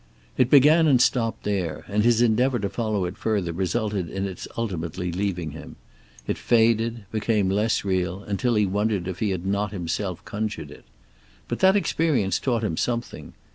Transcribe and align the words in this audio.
It 0.35 0.49
began 0.49 0.87
and 0.87 0.99
stopped 0.99 1.43
there, 1.43 1.85
and 1.87 2.03
his 2.03 2.23
endeavor 2.23 2.57
to 2.57 2.69
follow 2.69 3.05
it 3.05 3.19
further 3.19 3.53
resulted 3.53 4.09
in 4.09 4.25
its 4.25 4.47
ultimately 4.57 5.11
leaving 5.11 5.51
him. 5.51 5.75
It 6.25 6.39
faded, 6.39 7.05
became 7.11 7.49
less 7.51 7.85
real, 7.85 8.23
until 8.23 8.55
he 8.55 8.65
wondered 8.65 9.07
if 9.07 9.19
he 9.19 9.29
had 9.29 9.45
not 9.45 9.71
himself 9.71 10.25
conjured 10.25 10.71
it. 10.71 10.85
But 11.47 11.59
that 11.59 11.75
experience 11.75 12.39
taught 12.39 12.63
him 12.63 12.77
something. 12.77 13.33